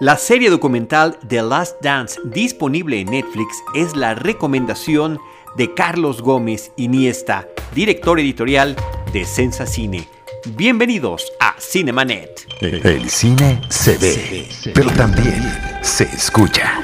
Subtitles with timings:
[0.00, 5.18] La serie documental The Last Dance disponible en Netflix es la recomendación
[5.58, 8.76] de Carlos Gómez Iniesta, director editorial
[9.12, 10.08] de Sensa Cine.
[10.56, 12.46] Bienvenidos a Cinemanet.
[12.62, 15.42] El cine se ve, pero también
[15.82, 16.80] se escucha.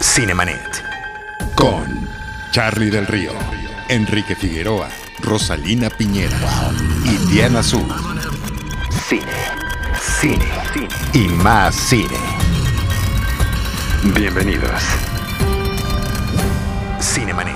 [0.00, 0.82] Cinemanet.
[1.54, 2.08] Con
[2.52, 3.32] Charlie del Río,
[3.90, 4.88] Enrique Figueroa,
[5.20, 6.38] Rosalina Piñera
[7.04, 7.86] y Diana Azul.
[9.06, 9.20] Cine,
[10.02, 10.44] cine,
[11.14, 12.18] y más cine.
[14.16, 14.82] Bienvenidos.
[17.00, 17.54] Cinemanet.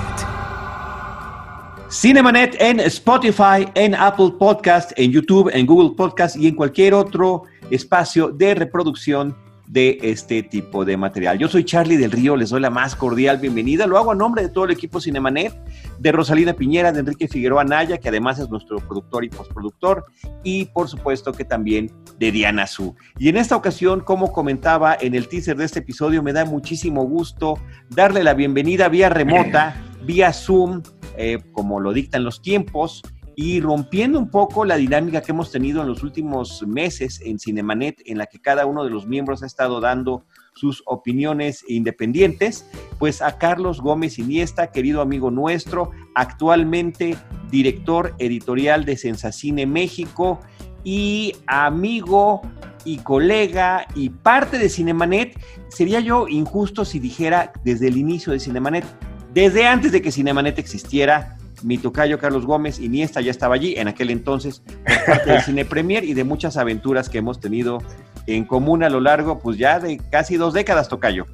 [1.89, 7.43] Cinemanet en Spotify, en Apple Podcast, en YouTube, en Google Podcast y en cualquier otro
[7.69, 9.35] espacio de reproducción
[9.67, 11.37] de este tipo de material.
[11.37, 13.85] Yo soy Charlie del Río, les doy la más cordial bienvenida.
[13.85, 15.53] Lo hago a nombre de todo el equipo Cinemanet,
[15.99, 20.05] de Rosalina Piñera, de Enrique Figueroa Naya, que además es nuestro productor y postproductor,
[20.43, 22.95] y por supuesto que también de Diana Su.
[23.19, 27.03] Y en esta ocasión, como comentaba en el teaser de este episodio, me da muchísimo
[27.03, 27.59] gusto
[27.89, 30.81] darle la bienvenida vía remota, vía Zoom,
[31.17, 33.03] eh, como lo dictan los tiempos,
[33.39, 38.01] y rompiendo un poco la dinámica que hemos tenido en los últimos meses en Cinemanet,
[38.07, 43.21] en la que cada uno de los miembros ha estado dando sus opiniones independientes, pues
[43.21, 47.15] a Carlos Gómez Iniesta, querido amigo nuestro, actualmente
[47.51, 50.39] director editorial de Sensacine México
[50.83, 52.41] y amigo
[52.85, 58.39] y colega y parte de Cinemanet, sería yo injusto si dijera desde el inicio de
[58.39, 58.85] Cinemanet,
[59.31, 63.87] desde antes de que Cinemanet existiera, mi tocayo Carlos Gómez Iniesta ya estaba allí en
[63.87, 67.79] aquel entonces por parte del Cine Premier y de muchas aventuras que hemos tenido
[68.27, 71.25] en común a lo largo, pues ya de casi dos décadas, tocayo.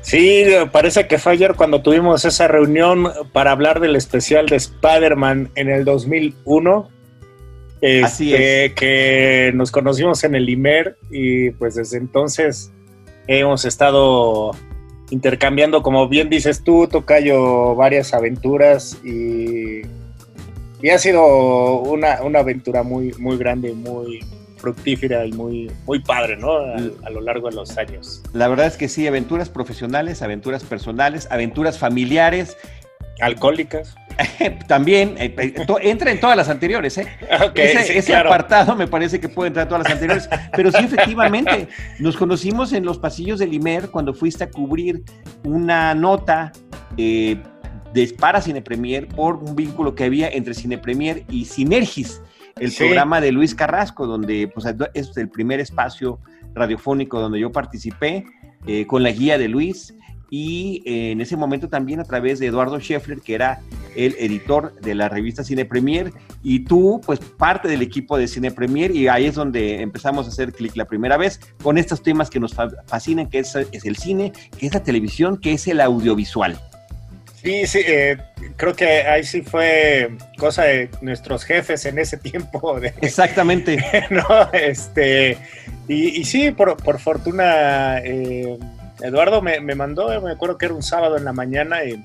[0.00, 5.50] Sí, parece que fue ayer cuando tuvimos esa reunión para hablar del especial de Spider-Man
[5.56, 6.88] en el 2001.
[8.04, 8.72] Así este, es.
[8.74, 12.72] Que nos conocimos en el IMER y pues desde entonces
[13.26, 14.52] hemos estado
[15.10, 19.82] intercambiando, como bien dices tú, Tocayo, varias aventuras y,
[20.82, 24.20] y ha sido una, una, aventura muy, muy grande, muy
[24.56, 26.52] fructífera y muy, muy padre, ¿no?
[26.56, 28.22] A, a, lo largo de los años.
[28.32, 32.56] La verdad es que sí, aventuras profesionales, aventuras personales, aventuras familiares.
[33.20, 33.94] Alcohólicas.
[34.66, 37.06] También eh, entra en todas las anteriores, ¿eh?
[37.50, 38.30] Okay, ese, sí, ese claro.
[38.30, 41.68] apartado me parece que puede entrar en todas las anteriores, pero sí, efectivamente,
[41.98, 45.02] nos conocimos en los pasillos del IMER cuando fuiste a cubrir
[45.44, 46.52] una nota
[46.96, 47.36] eh,
[47.92, 52.22] de para Cine Premier por un vínculo que había entre Cine Premier y Sinergis,
[52.58, 52.78] el Sí.
[52.84, 56.18] programa de Luis Carrasco, donde pues, es el primer espacio
[56.54, 58.24] radiofónico donde yo participé
[58.66, 59.94] eh, con la guía de Luis
[60.30, 63.60] y eh, en ese momento también a través de Eduardo Scheffler, que era
[63.94, 68.50] el editor de la revista Cine Premier, y tú, pues parte del equipo de Cine
[68.50, 72.28] Premier, y ahí es donde empezamos a hacer clic la primera vez con estos temas
[72.28, 75.66] que nos fa- fascinan, que es, es el cine, que es la televisión, que es
[75.68, 76.58] el audiovisual.
[77.42, 78.16] Sí, sí, eh,
[78.56, 82.80] creo que ahí sí fue cosa de nuestros jefes en ese tiempo.
[82.80, 83.78] De, Exactamente.
[84.10, 84.24] ¿no?
[84.52, 85.38] Este,
[85.86, 88.58] y, y sí, por, por fortuna, eh,
[89.02, 92.04] Eduardo me, me mandó, me acuerdo que era un sábado en la mañana y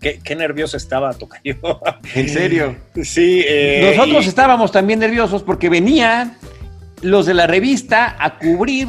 [0.00, 1.56] qué, qué nervioso estaba Tocayo.
[2.14, 2.76] En serio.
[3.02, 3.44] Sí.
[3.46, 6.36] eh, Nosotros y- estábamos también nerviosos porque venían
[7.02, 8.88] los de la revista a cubrir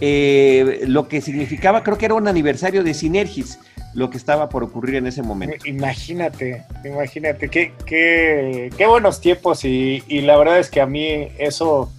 [0.00, 3.58] eh, lo que significaba, creo que era un aniversario de Sinergis,
[3.94, 5.56] lo que estaba por ocurrir en ese momento.
[5.66, 11.28] Imagínate, imagínate, qué, qué, qué buenos tiempos y, y la verdad es que a mí
[11.38, 11.90] eso,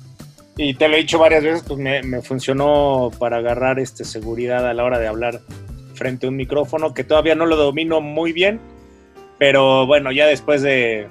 [0.58, 4.68] y te lo he dicho varias veces, pues me, me funcionó para agarrar este, seguridad
[4.68, 5.42] a la hora de hablar
[5.94, 8.60] frente a un micrófono, que todavía no lo domino muy bien,
[9.38, 11.08] pero bueno, ya después de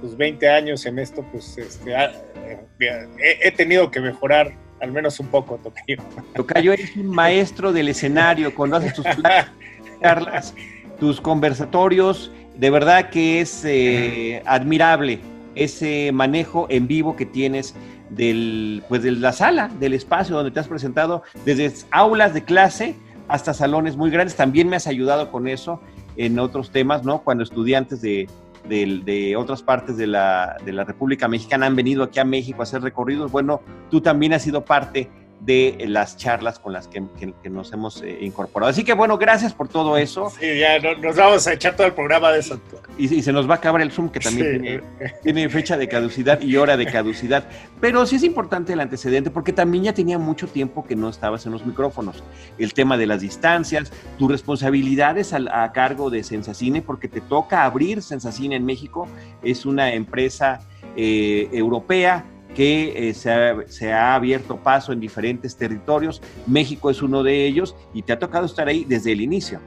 [0.00, 2.12] pues, 20 años en esto, pues este, ah,
[2.44, 4.52] eh, he, he tenido que mejorar
[4.82, 6.02] al menos un poco, Tocayo.
[6.34, 9.06] Tocayo, eres un maestro del escenario cuando haces tus
[10.02, 10.54] charlas,
[10.98, 15.20] tus conversatorios, de verdad que es eh, admirable
[15.54, 17.74] ese manejo en vivo que tienes
[18.14, 22.96] del, pues de la sala, del espacio donde te has presentado, desde aulas de clase
[23.28, 24.36] hasta salones muy grandes.
[24.36, 25.80] También me has ayudado con eso
[26.16, 27.22] en otros temas, ¿no?
[27.22, 28.28] Cuando estudiantes de,
[28.68, 32.64] de, otras partes de la, de la República Mexicana han venido aquí a México a
[32.64, 33.32] hacer recorridos.
[33.32, 35.10] Bueno, tú también has sido parte
[35.44, 38.70] de las charlas con las que, que, que nos hemos eh, incorporado.
[38.70, 40.30] Así que bueno, gracias por todo eso.
[40.38, 42.60] Sí, ya no, nos vamos a echar todo el programa de eso.
[42.96, 44.60] Y, y se nos va a acabar el Zoom, que también Sí.
[44.60, 44.82] tiene,
[45.24, 47.44] tiene fecha de caducidad y hora de caducidad.
[47.80, 51.44] Pero sí es importante el antecedente, porque también ya tenía mucho tiempo que no estabas
[51.44, 52.22] en los micrófonos.
[52.58, 57.64] El tema de las distancias, tus responsabilidades al- a, cargo de Sensacine, porque te toca
[57.64, 59.08] abrir Sensacine en México.
[59.42, 60.60] Es una empresa
[60.96, 66.22] eh, europea que eh, se, ha, abierto paso en diferentes territorios.
[66.46, 69.60] México es uno de ellos y te ha tocado estar ahí desde el inicio.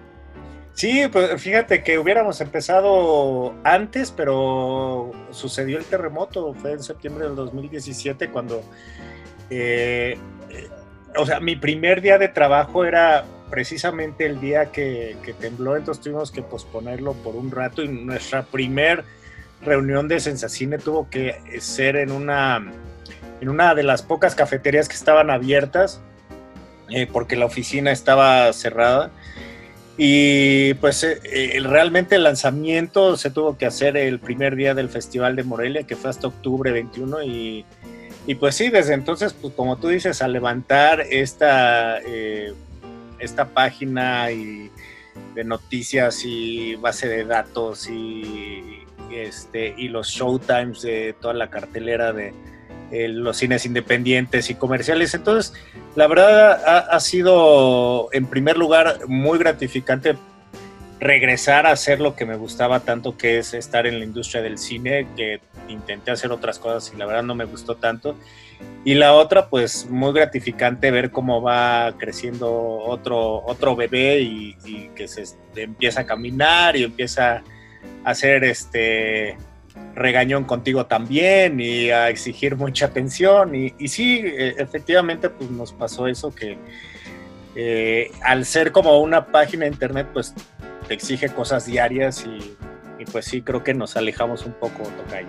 [0.74, 7.36] Sí, pues fíjate que hubiéramos empezado antes, pero sucedió el terremoto, fue en septiembre del
[7.36, 8.62] 2017 cuando,
[9.50, 10.18] eh,
[10.50, 10.68] eh,
[11.18, 16.30] o sea, mi primer día de trabajo era precisamente el día que, tembló, entonces tuvimos
[16.30, 19.06] que posponerlo por un rato y nuestra primer
[19.66, 22.72] reunión de Sensacine tuvo que ser en una,
[23.42, 26.02] en una de las pocas cafeterías que estaban abiertas,
[26.90, 29.12] eh, porque la oficina estaba cerrada.
[29.98, 34.90] Y pues eh, eh, realmente el lanzamiento se tuvo que hacer el primer día del
[34.90, 37.24] Festival de Morelia, que fue hasta octubre 21.
[37.24, 37.66] Y,
[38.28, 42.00] y pues sí, desde entonces, pues como tú dices, al levantar esta,
[43.20, 44.70] esta página y
[45.34, 52.14] de noticias y base de datos y este, y los showtimes de toda la cartelera
[52.14, 52.34] de
[52.92, 55.14] eh, los cines independientes y comerciales.
[55.16, 55.54] Entonces,
[55.96, 60.16] la verdad ha, sido, en primer lugar, muy gratificante
[61.00, 64.58] regresar a hacer lo que me gustaba tanto, que es estar en la industria del
[64.58, 68.16] cine, que intenté hacer otras cosas y la verdad no me gustó tanto.
[68.84, 74.90] Y la otra, pues muy gratificante ver cómo va creciendo otro, otro bebé y, y
[74.96, 75.24] que se
[75.56, 77.44] empieza a caminar y empieza
[78.04, 79.38] hacer este
[79.94, 83.56] regañón contigo también y a exigir mucha atención.
[83.56, 86.58] Y, sí, e, efectivamente, pues nos pasó eso que
[87.56, 90.34] eh, al ser como una página de internet, pues
[90.88, 92.56] te exige cosas diarias y,
[93.00, 95.28] y pues sí, creo que nos alejamos un poco, Tocayo.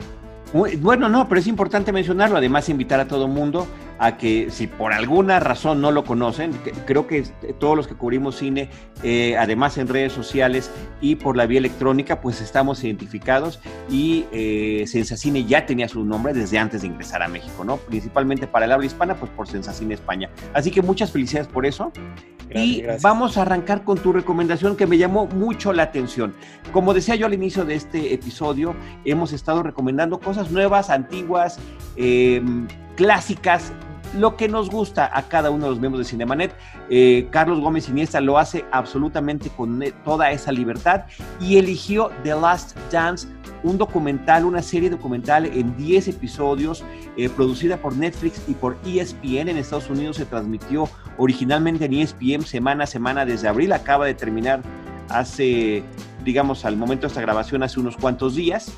[0.52, 3.66] Bueno, no, pero es importante mencionarlo, además invitar a todo mundo
[3.98, 6.52] a que si por alguna razón no lo conocen,
[6.86, 7.22] creo que
[7.58, 8.70] todos los que cubrimos cine,
[9.02, 10.70] eh, además en redes sociales
[11.00, 13.60] y por la vía electrónica, pues estamos identificados
[13.90, 17.76] y eh, Sensacine ya tenía su nombre desde antes de ingresar a México, ¿no?
[17.76, 20.30] Principalmente para el habla hispana, pues por Sensacine España.
[20.52, 21.92] Así que muchas felicidades por eso.
[22.48, 26.32] y vamos a arrancar con tu recomendación que me llamó mucho la atención.
[26.72, 31.58] Como decía yo al inicio de este episodio, hemos estado recomendando cosas nuevas, antiguas,
[31.96, 32.40] eh,
[32.96, 33.72] clásicas,
[34.16, 36.54] lo que nos gusta a cada uno de los miembros de Cinemanet.
[36.90, 41.04] Eh, Carlos Gómez Iniesta lo hace absolutamente con e, toda esa libertad
[41.40, 43.28] y eligió The Last Dance,
[43.62, 46.84] un documental, una serie documental en 10 episodios,
[47.16, 49.48] eh, producida por Netflix y por ESPN.
[49.48, 50.88] En Estados Unidos se transmitió
[51.18, 54.62] originalmente en ESPN semana a semana desde abril, acaba de terminar
[55.08, 55.82] hace,
[56.24, 58.72] digamos, al momento de esta grabación, hace unos cuantos días.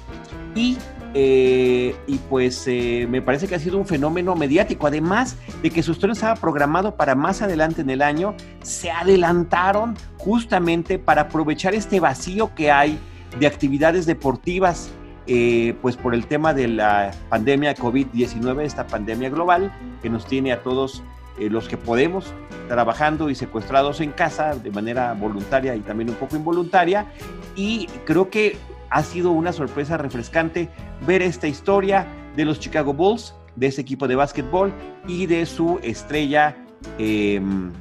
[0.55, 0.79] Y
[1.15, 4.87] eh, y pues eh, me parece que ha sido un fenómeno mediático.
[4.87, 9.97] Además de que su estreno estaba programado para más adelante en el año, se adelantaron
[10.19, 12.99] justamente para aprovechar este vacío que hay
[13.39, 14.91] de actividades deportivas,
[15.27, 19.73] eh, pues por el tema de la pandemia COVID-19, esta pandemia global
[20.03, 21.03] que nos tiene a todos
[21.39, 22.35] los que podemos
[22.69, 27.07] trabajando y secuestrados en casa de manera voluntaria y también un poco involuntaria.
[27.55, 28.57] Y creo que
[28.91, 30.69] ha sido una sorpresa refrescante
[31.07, 32.07] ver esta historia
[32.37, 34.73] de los Chicago Bulls, de ese equipo de básquetbol
[35.07, 36.57] y de su estrella
[36.99, 37.73] em,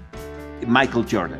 [0.65, 1.39] Michael Jordan.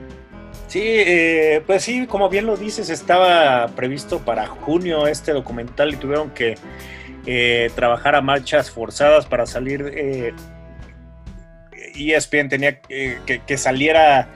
[0.68, 5.98] Sí, eh, pues sí, como bien lo dices, estaba previsto para junio este documental y
[5.98, 6.56] tuvieron que
[7.26, 9.92] eh, trabajar a marchas forzadas para salir.
[9.96, 10.34] Eh,
[11.96, 14.28] ESPN tenía que, que saliera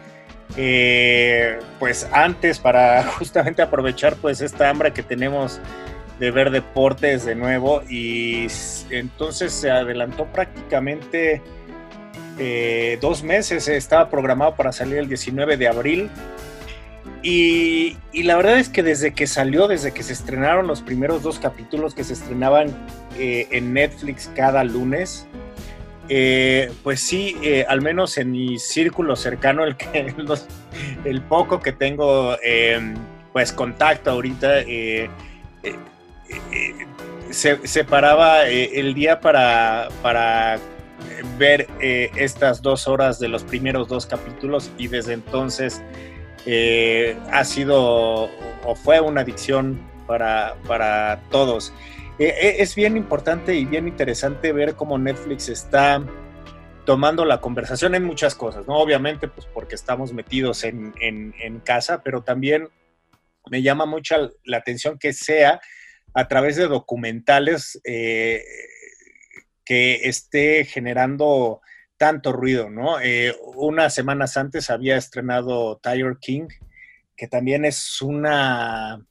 [0.57, 5.59] eh, pues antes para justamente aprovechar pues esta hambre que tenemos
[6.19, 8.47] de ver deportes de nuevo y
[8.91, 11.41] entonces se adelantó prácticamente
[12.37, 16.09] eh, dos meses, estaba programado para salir el 19 de abril.
[17.23, 21.39] Y, la verdad es que desde que salió, desde que se estrenaron los primeros dos
[21.39, 22.69] capítulos que se estrenaban
[23.17, 25.27] eh, en Netflix cada lunes,
[26.13, 30.13] eh, pues sí, eh, al menos en mi círculo cercano, el, que,
[31.05, 32.95] el poco que tengo, em,
[33.31, 35.09] pues contacto ahorita, eh,
[37.29, 40.59] se separaba el día para, para
[41.37, 45.81] ver estas dos horas de los primeros dos capítulos y desde entonces
[47.31, 48.29] ha sido
[48.65, 51.71] o fue una adicción para, para todos.
[52.21, 56.05] Eh, eh, es bien importante y bien interesante ver cómo Netflix está
[56.85, 58.75] tomando la conversación en muchas cosas, ¿no?
[58.75, 60.93] Obviamente, pues porque estamos metidos en,
[61.65, 62.69] casa, pero también
[63.49, 65.61] me llama mucho la atención que sea
[66.13, 68.43] a través de documentales eh,
[69.65, 71.61] que esté generando
[71.97, 72.97] tanto ruido, ¿no?
[73.55, 76.49] unas semanas antes había estrenado Tiger King,
[77.15, 79.03] que también es una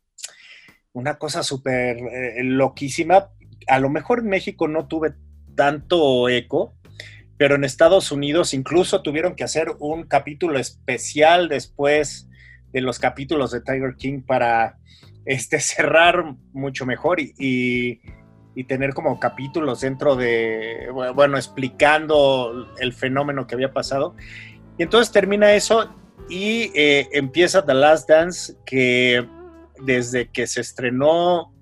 [0.93, 3.31] una cosa súper eh, loquísima.
[3.69, 5.15] A lo mejor en México no tuve
[5.55, 6.75] tanto eco,
[7.37, 12.29] pero en Estados Unidos incluso tuvieron que hacer un capítulo especial después
[12.73, 14.79] de los capítulos de Tiger King para
[15.25, 18.01] este, cerrar mucho mejor y,
[18.69, 24.15] tener como capítulos dentro de, bueno, explicando el fenómeno que había pasado.
[24.77, 25.95] Y entonces termina eso
[26.29, 29.27] y eh, empieza The Last Dance, que
[29.83, 31.53] desde que se estrenó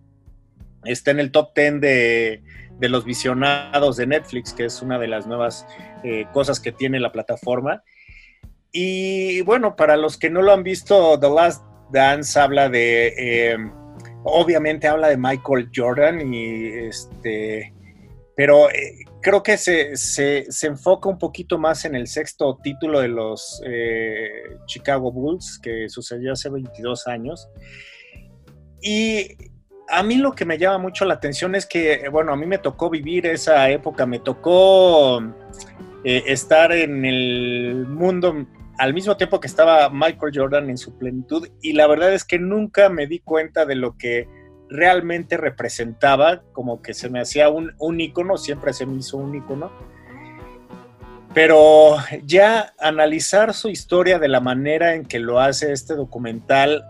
[0.85, 2.43] está en el top 10 de,
[2.81, 5.67] los visionados de Netflix, que es una de las nuevas
[6.05, 7.83] eh, cosas que tiene la plataforma.
[8.73, 13.57] Y bueno, para los que no lo han visto, The Last Dance habla de, eh,
[14.25, 17.73] obviamente habla de Michael Jordan y este,
[18.37, 23.61] pero eh, creo que se, enfoca un poquito más en el sexto título de los
[23.67, 27.49] eh, Chicago Bulls, que sucedió hace 22 años.
[28.81, 29.37] Y
[29.89, 32.59] a mí lo que me llama mucho la atención es que, bueno, a mí me
[32.59, 35.23] tocó vivir esa época, me tocó
[36.05, 38.47] estar en el mundo
[38.79, 42.39] al mismo tiempo que estaba Michael Jordan en su plenitud y la verdad es que
[42.39, 44.29] nunca me di cuenta de lo que
[44.71, 49.35] realmente representaba, como que se me hacía un, un icono, siempre se me hizo un
[49.35, 49.73] icono.
[51.35, 56.85] Pero ya analizar su historia de la manera en que lo hace este documental,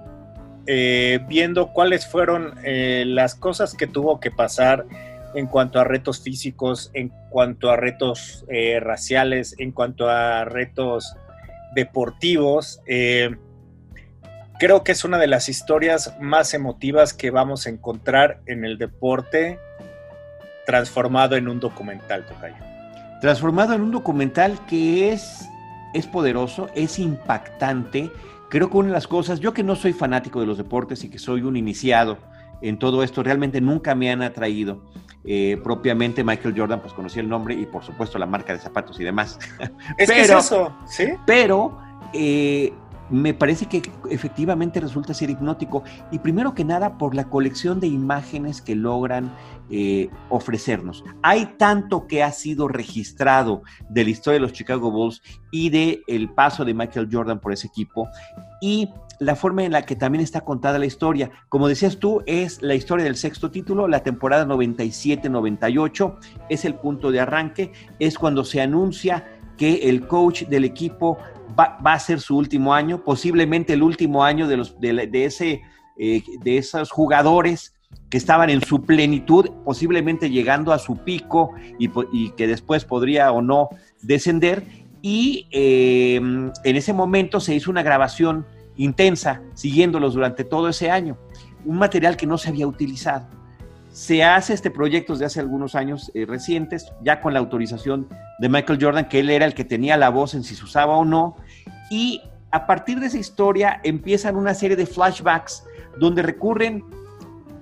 [0.70, 4.84] eh, viendo cuáles fueron eh, las cosas que tuvo que pasar
[5.34, 11.16] en cuanto a retos físicos, en cuanto a retos eh, raciales, en cuanto a retos
[11.74, 12.82] deportivos.
[14.58, 18.76] Creo que es una de las historias más emotivas que vamos a encontrar en el
[18.76, 19.58] deporte
[20.66, 22.56] transformado en un documental, Tocayo.
[23.22, 25.48] Transformado en un documental que es,
[25.94, 28.10] es poderoso, es impactante.
[28.48, 31.10] Creo que una de las cosas, yo que no soy fanático de los deportes y
[31.10, 32.18] que soy un iniciado
[32.62, 34.82] en todo esto, realmente nunca me han atraído.
[35.24, 38.98] Eh, propiamente Michael Jordan, pues conocí el nombre y por supuesto la marca de zapatos
[39.00, 39.38] y demás.
[39.98, 41.08] Es pero, que eso, ¿sí?
[41.26, 41.78] Pero
[42.14, 42.72] eh,
[43.10, 47.86] me parece que efectivamente resulta ser hipnótico y primero que nada por la colección de
[47.86, 49.32] imágenes que logran
[49.70, 51.04] eh, ofrecernos.
[51.22, 56.02] Hay tanto que ha sido registrado de la historia de los Chicago Bulls y de
[56.06, 58.08] el paso de Michael Jordan por ese equipo
[58.60, 58.88] y
[59.18, 61.30] la forma en la que también está contada la historia.
[61.48, 66.16] Como decías tú, es la historia del sexto título, la temporada 97-98,
[66.48, 71.18] es el punto de arranque, es cuando se anuncia que el coach del equipo
[71.58, 75.62] va, a ser su último año, posiblemente el último año de, los, de, ese,
[75.98, 77.74] eh, de esos jugadores
[78.10, 83.42] que estaban en su plenitud, posiblemente llegando a su pico y, que después podría o
[83.42, 83.68] no
[84.02, 84.64] descender.
[85.02, 88.46] Y eh, en ese momento se hizo una grabación
[88.76, 91.18] intensa, siguiéndolos durante todo ese año.
[91.64, 93.26] Un material que no se había utilizado.
[93.90, 98.48] Se hace este proyecto desde hace algunos años eh, recientes, ya con la autorización de
[98.48, 101.04] Michael Jordan, que él era el que tenía la voz en si se usaba o
[101.04, 101.36] no.
[101.90, 105.64] Y a partir de esa historia empiezan una serie de flashbacks
[105.98, 106.84] donde recurren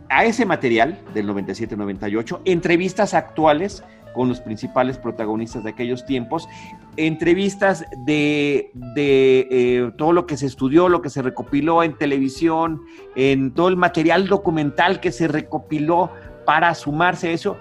[0.09, 3.83] a ese material del 97-98, entrevistas actuales
[4.15, 6.49] con los principales protagonistas de aquellos tiempos,
[6.97, 12.81] entrevistas de, eh, todo lo que se estudió, lo que se recopiló en televisión,
[13.15, 16.11] en todo el material documental que se recopiló
[16.47, 17.57] para sumarse a eso,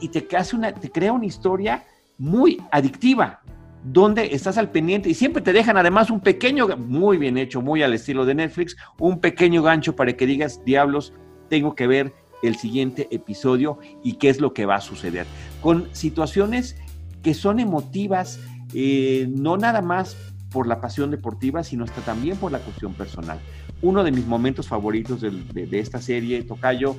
[0.00, 1.84] y, te, hace una, te crea una historia
[2.18, 3.40] muy adictiva,
[3.84, 7.82] donde estás al pendiente y siempre te dejan además un pequeño, muy bien hecho, muy
[7.82, 11.12] al estilo de Netflix, un pequeño gancho para que digas, diablos,
[11.50, 15.26] tengo que ver el siguiente episodio y qué es lo que va a suceder.
[15.60, 16.76] Con situaciones
[17.22, 18.40] que son emotivas,
[18.72, 20.16] eh, no nada más
[20.50, 23.38] por la pasión deportiva, sino hasta también por la cuestión personal.
[23.82, 26.96] Uno de mis momentos favoritos de, de esta serie, Tocayo,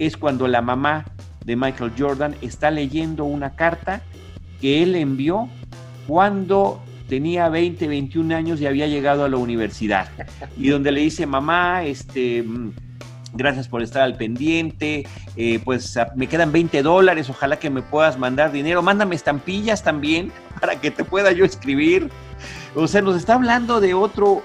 [0.00, 1.04] es cuando la mamá
[1.44, 4.02] de Michael Jordan está leyendo una carta
[4.60, 5.48] que él envió
[6.06, 10.08] cuando tenía 20, 21 años y había llegado a la universidad.
[10.56, 12.72] Y donde le dice, mamá, este, mm,
[13.34, 15.06] gracias por estar al pendiente,
[15.36, 20.32] eh, pues me quedan 20 dólares, ojalá que me puedas mandar dinero, mándame estampillas también
[20.60, 22.10] para que te pueda yo escribir.
[22.74, 24.42] O sea, nos está hablando de otro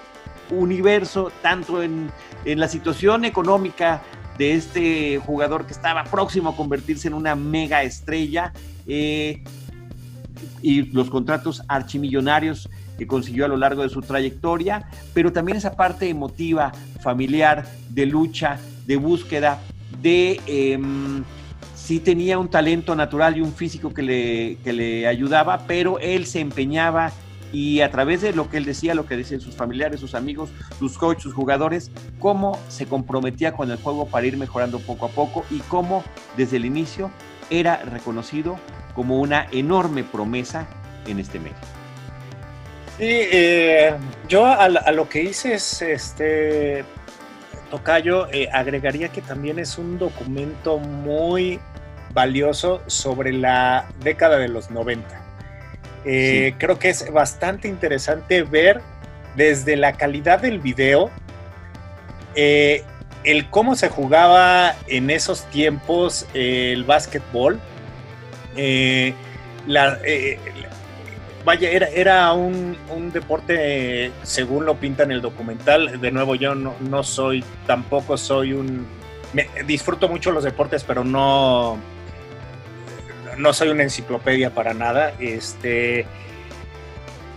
[0.52, 2.12] universo, tanto en,
[2.46, 4.02] la situación económica
[4.38, 8.54] de este jugador que estaba próximo a convertirse en una mega estrella
[8.88, 9.44] eh,
[10.62, 15.76] y los contratos archimillonarios que consiguió a lo largo de su trayectoria, pero también esa
[15.76, 19.60] parte emotiva, familiar, de lucha, de búsqueda,
[20.02, 21.24] de em,
[21.76, 26.26] sí tenía un talento natural y un físico que le, que le ayudaba, pero él
[26.26, 27.12] se empeñaba
[27.52, 30.50] y a través de lo que él decía, lo que decían sus familiares, sus amigos,
[30.78, 35.10] sus coaches, sus jugadores, cómo se comprometía con el juego para ir mejorando poco a
[35.10, 36.04] poco y cómo
[36.38, 37.10] desde el inicio
[37.50, 38.58] era reconocido
[38.94, 40.68] como una enorme promesa
[41.08, 41.56] en este medio.
[43.00, 43.94] Sí, eh,
[44.28, 46.84] yo a, lo que hice es, este,
[47.72, 51.62] Tocayo, eh, agregaría que también es un documento muy
[52.12, 55.08] valioso sobre la década de los 90.
[56.04, 58.82] Eh, creo que es bastante interesante ver
[59.38, 61.10] desde la calidad del video,
[62.36, 67.62] el cómo se jugaba en esos tiempos el básquetbol.
[68.56, 70.00] La,
[71.46, 72.78] vaya, era, era un,
[73.12, 78.88] deporte, según lo pinta en el documental, de nuevo yo no, soy, tampoco soy un,
[79.66, 81.78] disfruto mucho los deportes, pero no,
[83.38, 86.06] no soy una enciclopedia para nada, este,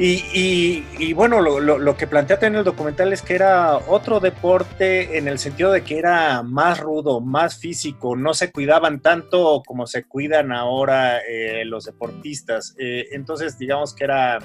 [0.04, 5.38] y, bueno, lo, que planteaste en el documental es que era otro deporte en el
[5.38, 10.50] sentido de que era más rudo, más físico, no se cuidaban tanto como se cuidan
[10.50, 12.74] ahora eh, los deportistas.
[12.80, 14.40] Eh, entonces, digamos que era,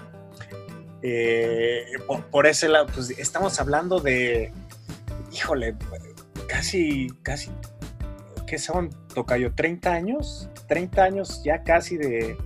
[1.02, 1.86] eh,
[2.30, 4.54] por, ese lado, pues estamos hablando de,
[5.34, 5.76] híjole,
[6.48, 7.50] casi, casi,
[8.46, 9.56] ¿qué son, Tocayo?
[9.56, 10.50] ¿30 años?
[10.68, 12.38] 30 años ya casi de...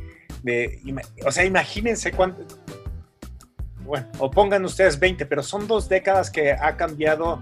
[0.43, 0.79] de
[1.25, 2.60] o sea, imagínense cuánto
[3.85, 7.41] bueno, o pongan ustedes 20, pero son dos décadas que ha cambiado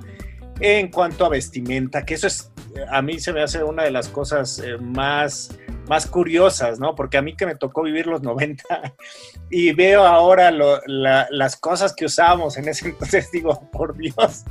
[0.60, 2.51] en cuanto a vestimenta, que eso es,
[2.89, 6.96] a mí se me hace una de las cosas eh, más, más curiosas, ¿no?
[6.96, 8.63] Porque a mí que me tocó vivir los 90
[9.50, 14.43] y veo ahora las cosas que usábamos en ese entonces, digo, por Dios,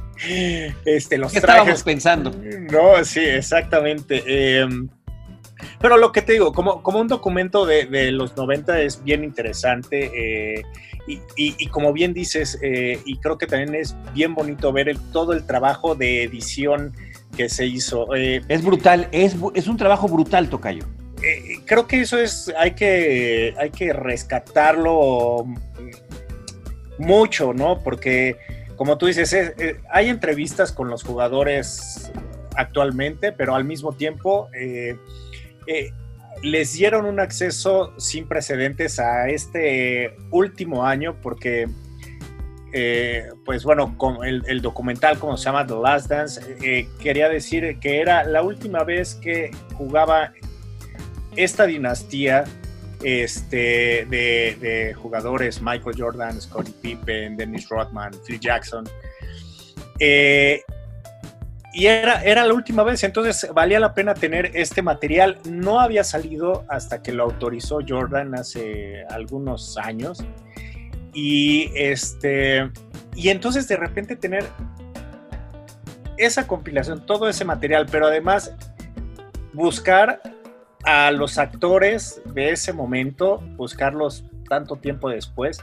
[0.84, 2.32] este, los ¿Qué estábamos pensando?
[2.70, 4.22] No, sí, exactamente.
[4.60, 4.88] Em,
[5.80, 9.24] pero lo que te digo, como, como un documento de, de los 90 es bien
[9.24, 10.10] interesante.
[10.14, 10.62] Eh,
[11.36, 15.32] y, como bien dices, eh, y creo que también es bien bonito ver el, todo
[15.32, 16.92] el trabajo de edición
[17.36, 18.14] que se hizo.
[18.14, 20.84] Eh, es brutal, es, es, un trabajo brutal, Tocayo.
[21.22, 25.46] Eh, creo que eso es, hay que, hay que rescatarlo
[26.98, 27.80] mucho, ¿no?
[27.82, 28.36] Porque,
[28.76, 29.34] como tú dices,
[29.90, 32.12] hay entrevistas con los jugadores
[32.54, 34.48] actualmente, pero al mismo tiempo
[36.42, 41.68] les dieron un acceso sin precedentes a este último año porque,
[42.72, 47.78] eh, pues bueno, con el, documental, como se llama The Last Dance, eh, quería decir
[47.80, 50.32] que era la última vez que jugaba
[51.36, 52.44] esta dinastía
[53.02, 58.88] este, de, jugadores, Michael Jordan, Scottie Pippen, Dennis Rodman, Phil Jackson.
[60.00, 60.62] Eh,
[61.78, 65.38] y era, era la última vez, entonces valía la pena tener este material.
[65.48, 70.24] No había salido hasta que lo autorizó Jordan hace algunos años.
[71.14, 72.68] Y este
[73.14, 74.44] y entonces de repente tener
[76.16, 78.52] esa compilación, todo ese material, pero además
[79.52, 80.20] buscar
[80.82, 85.60] a los actores de ese momento, buscarlos tanto tiempo después,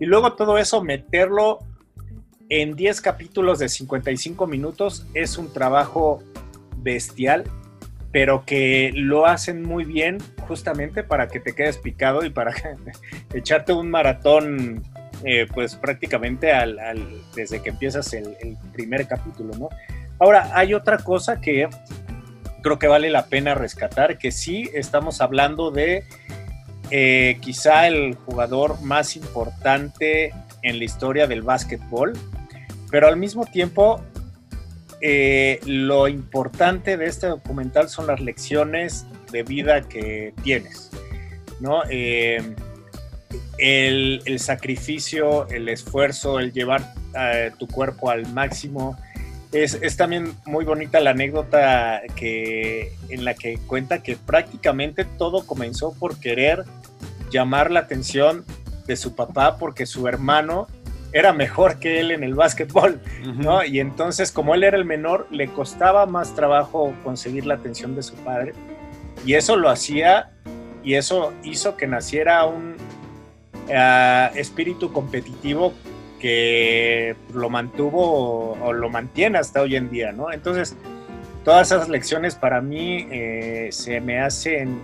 [0.00, 1.60] y luego todo eso meterlo
[2.60, 6.22] en 10 capítulos de 55 minutos es un trabajo
[6.76, 7.44] bestial,
[8.12, 12.52] pero que lo hacen muy bien justamente para que te quedes picado y para
[13.32, 14.82] echarte un maratón
[15.24, 16.52] eh, pues prácticamente
[17.34, 18.36] desde que empiezas el,
[18.74, 19.70] primer capítulo.
[20.18, 21.70] Ahora, hay otra cosa que
[22.60, 26.04] creo que vale la pena rescatar, que sí estamos hablando de
[26.90, 32.12] eh, quizá el jugador más importante en la historia del básquetbol,
[32.92, 34.04] pero al mismo tiempo,
[35.00, 40.90] eh, lo importante de este documental son las lecciones de vida que tienes,
[41.58, 41.82] ¿no?
[41.88, 42.54] Eh,
[43.56, 48.98] el, sacrificio, el esfuerzo, el llevar eh, tu cuerpo al máximo.
[49.52, 55.46] Es, es, también muy bonita la anécdota que, en la que cuenta que prácticamente todo
[55.46, 56.64] comenzó por querer
[57.30, 58.44] llamar la atención
[58.86, 60.68] de su papá porque su hermano
[61.12, 63.00] era mejor que él en el básquetbol,
[63.36, 63.64] ¿no?
[63.64, 68.02] Y entonces, como él era el menor, le costaba más trabajo conseguir la atención de
[68.02, 68.54] su padre.
[69.26, 70.30] Y eso lo hacía,
[70.82, 72.76] y eso hizo que naciera un
[73.68, 75.74] eh, espíritu competitivo
[76.18, 80.32] que lo mantuvo o, lo mantiene hasta hoy en día, ¿no?
[80.32, 80.76] Entonces,
[81.44, 84.80] todas esas lecciones para mí eh, se me hacen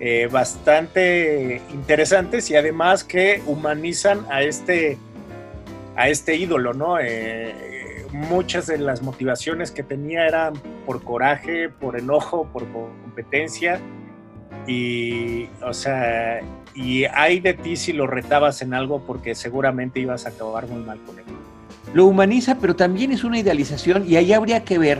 [0.00, 4.98] eh, bastante interesantes y además que humanizan a este
[5.96, 6.98] a este ídolo, ¿no?
[7.00, 10.54] Eh, muchas de las motivaciones que tenía eran
[10.84, 13.80] por coraje, por enojo, por competencia.
[14.66, 16.40] Y, o sea,
[16.74, 20.82] y hay de ti si lo retabas en algo porque seguramente ibas a acabar muy
[20.82, 21.24] mal con él.
[21.94, 24.98] Lo humaniza, pero también es una idealización y ahí habría que ver,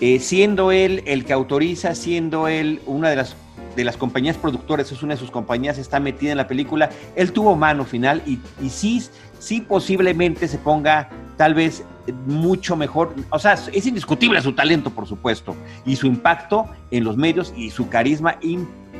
[0.00, 3.36] eh, siendo él el que autoriza, siendo él una de las
[3.80, 6.90] de las compañías productoras, es una de sus compañías, está metida en la película.
[7.16, 9.02] Él tuvo mano final y, y sí,
[9.38, 11.84] sí posiblemente se ponga tal vez
[12.26, 13.14] mucho mejor.
[13.30, 17.70] O sea, es indiscutible su talento, por supuesto, y su impacto en los medios y
[17.70, 18.36] su carisma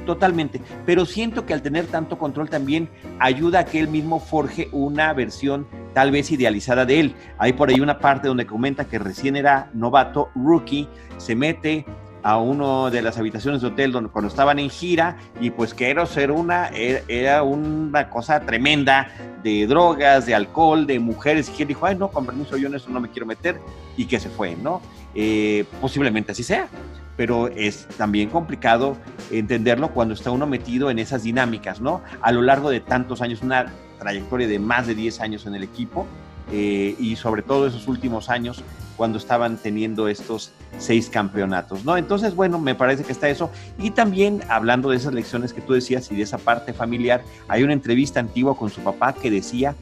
[0.07, 0.61] totalmente.
[0.87, 2.89] Pero siento que al tener tanto control también
[3.19, 7.15] ayuda a que él mismo forje una versión tal vez idealizada de él.
[7.39, 10.89] Hay por ahí una parte donde comenta que recién era novato, rookie,
[11.19, 11.85] se mete
[12.23, 15.91] a uno de las habitaciones de hotel donde cuando estaban en gira y pues que
[15.91, 19.09] era ser una era una cosa tremenda
[19.43, 22.75] de drogas, de alcohol, de mujeres y él dijo, ay no, con permiso yo en
[22.75, 23.61] eso no me quiero meter
[23.97, 24.81] y que se fue, ¿no?
[25.15, 26.69] Eh, posiblemente así sea,
[27.17, 28.97] pero es también complicado
[29.31, 32.03] entenderlo cuando está uno metido en esas dinámicas, ¿no?
[32.21, 35.63] A lo largo de tantos años, una trayectoria de más de 10 años en el
[35.63, 36.07] equipo
[36.53, 38.65] eh, y sobre todo esos últimos años
[39.01, 41.97] cuando estaban teniendo estos seis campeonatos, ¿no?
[41.97, 43.51] Entonces, bueno, me parece que está eso.
[43.79, 47.63] Y también, hablando de esas lecciones que tú decías y de esa parte familiar, hay
[47.63, 49.75] una entrevista antigua con su papá que decía,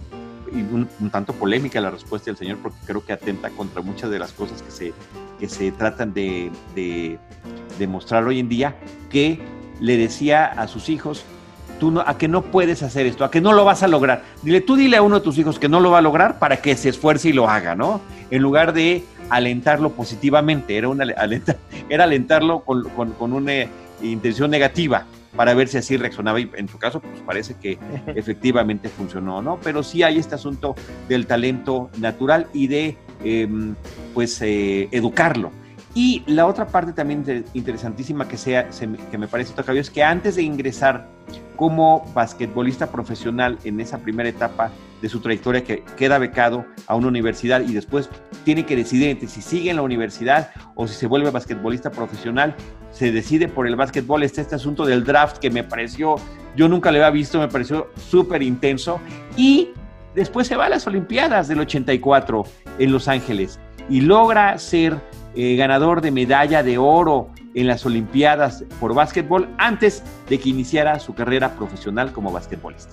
[0.53, 4.21] y un, tanto polémica la respuesta del señor, porque creo que atenta contra muchas de
[4.21, 4.93] las cosas que se,
[5.41, 7.19] que se tratan de, de,
[7.77, 8.77] de mostrar hoy en día,
[9.11, 9.41] que
[9.81, 11.25] le decía a sus hijos,
[11.79, 14.23] tú no, a que no puedes hacer esto, a que no lo vas a lograr.
[14.43, 16.59] Dile, tú dile a uno de tus hijos que no lo va a lograr para
[16.59, 18.01] que se esfuerce y lo haga, ¿no?
[18.31, 21.05] En lugar de alentarlo positivamente, era, una,
[21.89, 23.53] era alentarlo con, con, una
[24.03, 27.79] intención negativa para ver si así reaccionaba y en tu caso pues parece que
[28.15, 29.59] efectivamente funcionó, ¿no?
[29.63, 30.75] Pero sí hay este asunto
[31.09, 33.75] del talento natural y de em,
[34.15, 35.53] pues eh, educarlo.
[35.95, 38.69] Y la otra parte también interesantísima que, sea,
[39.11, 41.09] que me parece tocado es que antes de ingresar
[41.57, 44.71] como basquetbolista profesional en esa primera etapa
[45.03, 48.09] de su trayectoria que queda becado a una universidad y después
[48.45, 52.55] tiene que decidir entre si sigue en la universidad o si se vuelve basquetbolista profesional,
[52.93, 54.23] se decide por el básquetbol.
[54.23, 56.17] Está este asunto del draft que me pareció,
[56.57, 59.01] yo nunca lo había visto, me pareció súper intenso.
[59.37, 59.71] Y
[60.15, 62.45] después se va a las Olimpiadas del 84
[62.79, 65.01] en Los Ángeles y logra ser
[65.35, 70.99] eh, ganador de medalla de oro en las Olimpiadas por básquetbol antes de que iniciara
[71.01, 72.93] su carrera profesional como basquetbolista.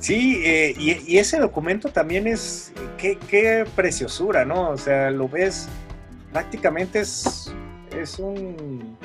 [0.00, 4.70] Sí, eh, y, ese documento también es, qué, preciosura, ¿no?
[4.70, 5.68] O sea, lo ves,
[6.32, 7.52] prácticamente es,
[7.94, 8.96] es un,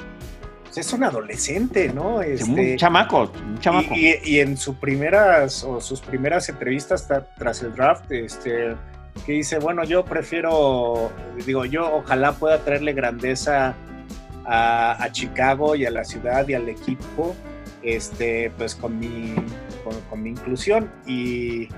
[0.74, 2.22] es un adolescente, ¿no?
[2.22, 3.94] Este, un chamaco, un chamaco.
[3.94, 8.76] Y, en sus primeras, o sus primeras entrevistas tras el draft, este,
[9.26, 11.12] que dice, bueno, yo prefiero,
[11.46, 13.76] digo, yo ojalá pueda traerle grandeza
[14.46, 17.36] a, Chicago y a la ciudad y al equipo,
[17.82, 19.34] este, pues con mi,
[20.10, 20.92] con, mi inclusión.
[21.08, 21.70] Y,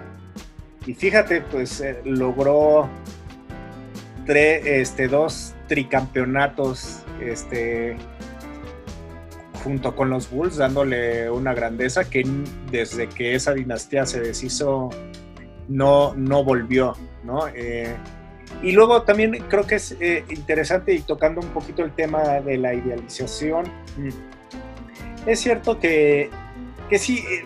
[0.85, 2.89] y, fíjate, pues eh, logró
[4.25, 7.97] tres, este, dos tricampeonatos este,
[9.63, 12.25] junto con los Bulls, dándole una grandeza que
[12.71, 14.89] desde que esa dinastía se deshizo
[15.67, 16.95] no, no volvió,
[17.53, 17.95] Eh,
[18.61, 22.57] y luego también creo que es eh, interesante y tocando un poquito el tema de
[22.57, 23.65] la idealización,
[23.97, 26.29] mm, es cierto que,
[26.89, 27.43] que sí, eh,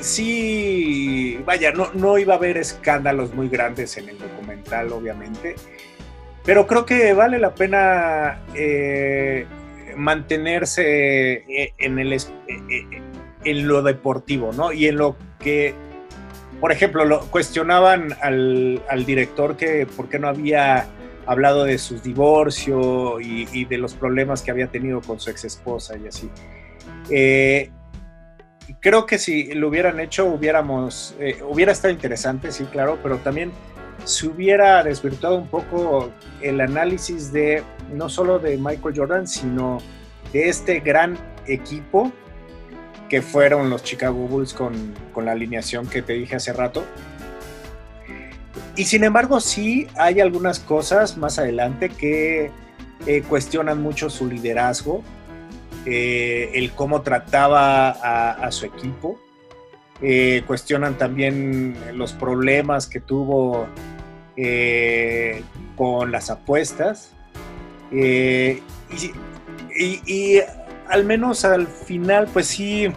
[0.00, 5.56] sí, vaya, no, no iba a haber escándalos muy grandes en el documental, obviamente,
[6.44, 8.40] pero creo que vale la pena
[9.96, 12.16] mantenerse en, el,
[13.44, 14.72] en lo deportivo, ¿no?
[14.72, 15.74] Y en lo que
[16.60, 20.86] por ejemplo, lo, cuestionaban al, director que por qué no había
[21.26, 25.96] hablado de su divorcio y, de los problemas que había tenido con su ex esposa
[25.96, 26.30] y así.
[27.10, 27.70] Eh,
[28.80, 33.52] creo que si lo hubieran hecho, hubiéramos, eh, hubiera estado interesante, sí, claro, pero también
[34.04, 39.78] se hubiera desvirtuado un poco el análisis de no solo de Michael Jordan, sino
[40.32, 42.12] de este gran equipo
[43.08, 46.84] que fueron los Chicago Bulls con, la alineación que te dije hace rato.
[48.76, 52.52] Y sin embargo, sí hay algunas cosas más adelante que
[53.06, 55.02] eh, cuestionan mucho su liderazgo,
[55.86, 59.18] eh, el cómo trataba a, su equipo,
[60.00, 63.66] eh, cuestionan también los problemas que tuvo
[65.76, 67.12] con las apuestas.
[67.90, 68.30] y,
[70.88, 72.90] al menos al final, pues sí,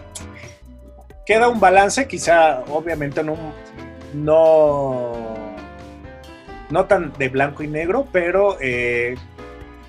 [1.26, 3.36] queda un balance, quizá obviamente no,
[4.14, 5.12] no,
[6.70, 9.14] no tan de blanco y negro, pero eh,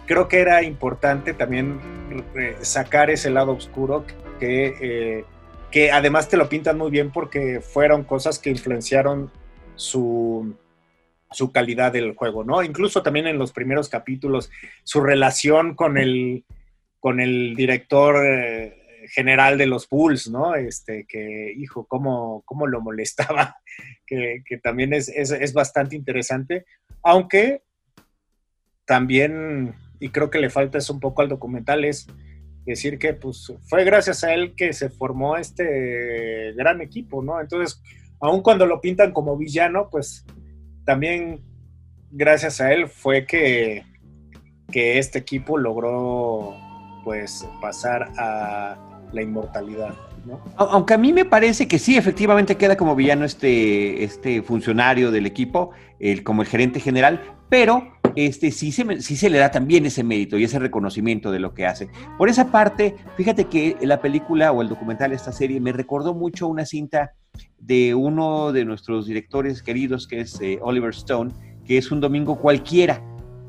[0.05, 1.79] creo que era importante también
[2.35, 4.05] eh, sacar ese lado oscuro
[4.39, 5.25] que, eh,
[5.71, 9.31] que además te lo pintan muy bien porque fueron cosas que influenciaron
[9.75, 10.55] su,
[11.31, 12.63] su calidad del juego, ¿no?
[12.63, 14.51] Incluso también en los primeros capítulos,
[14.83, 16.43] su relación con el
[17.03, 20.55] con el director eh, general de los Bulls, ¿no?
[20.55, 23.57] Este, que, hijo, cómo, cómo lo molestaba,
[24.07, 26.65] que, también es, es, bastante interesante,
[27.03, 27.61] aunque
[28.85, 32.07] también, y creo que le falta eso un poco al documental, es
[32.65, 37.41] decir que pues fue gracias a él que se formó este gran equipo, ¿no?
[37.41, 37.81] Entonces,
[38.21, 40.25] aun cuando lo pintan como villano, pues
[40.85, 41.41] también
[42.11, 43.83] gracias a él fue que,
[44.71, 46.71] que este equipo logró
[47.03, 48.77] pues pasar a
[49.11, 49.93] la inmortalidad.
[50.25, 50.39] ¿no?
[50.57, 55.25] Aunque a mí me parece que sí, efectivamente queda como villano este, este funcionario del
[55.25, 59.85] equipo, el, como el gerente general, pero este, sí, se, sí se le da también
[59.85, 61.89] ese mérito y ese reconocimiento de lo que hace.
[62.17, 66.47] Por esa parte, fíjate que la película o el documental, esta serie, me recordó mucho
[66.47, 67.13] una cinta
[67.59, 71.31] de uno de nuestros directores queridos, que es eh, Oliver Stone,
[71.65, 73.01] que es Un Domingo Cualquiera,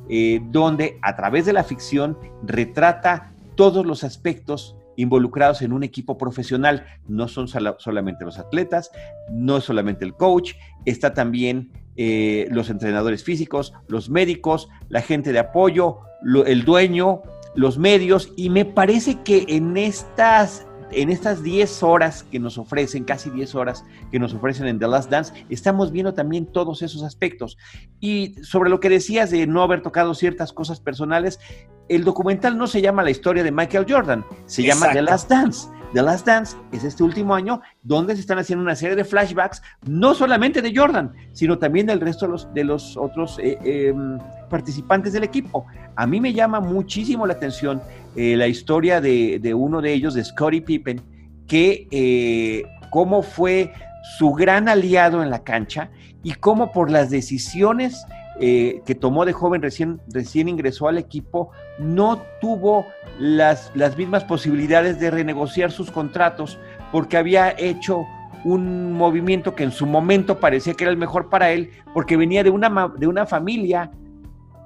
[0.09, 6.17] eh, donde a través de la ficción retrata todos los aspectos involucrados en un equipo
[6.19, 6.87] profesional.
[7.09, 8.91] No son solamente los atletas,
[9.31, 15.33] no es solamente el coach, está también eh, los entrenadores físicos, los médicos, la gente
[15.33, 16.01] de apoyo,
[16.47, 17.23] el dueño,
[17.55, 23.05] los medios, y me parece que en estas en estas 10 horas que nos ofrecen,
[23.05, 27.03] casi 10 horas que nos ofrecen en The Last Dance, estamos viendo también todos esos
[27.03, 27.59] aspectos.
[28.01, 31.41] Y sobre lo que decías de no haber tocado ciertas cosas personales,
[31.89, 35.69] el documental no se llama La historia de Michael Jordan, se llama The Last Dance.
[35.95, 39.63] The Last Dance es este último año donde se están haciendo una serie de flashbacks,
[39.87, 44.19] no solamente de Jordan, sino también del resto de los, de los otros eh, em,
[44.51, 45.67] participantes del equipo.
[45.95, 47.81] A mí me llama muchísimo la atención
[48.17, 51.01] eh, la historia de, uno de ellos, de Scottie Pippen,
[51.47, 53.73] que eh, cómo fue
[54.19, 55.91] su gran aliado en la cancha
[56.25, 58.05] y cómo por las decisiones
[58.41, 62.87] eh, que tomó de joven, recién, recién ingresó al equipo, no tuvo
[63.19, 66.59] las, las mismas posibilidades de renegociar sus contratos
[66.91, 68.05] porque había hecho
[68.45, 72.43] un movimiento que en su momento parecía que era el mejor para él, porque venía
[72.45, 73.91] de una, de una familia